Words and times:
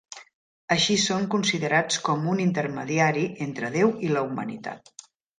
Així 0.75 0.95
són 1.01 1.25
considerats 1.33 1.99
com 2.07 2.25
un 2.31 2.41
intermediari 2.45 3.25
entre 3.47 3.69
Déu 3.75 3.93
i 4.07 4.09
la 4.15 4.25
humanitat. 4.31 4.91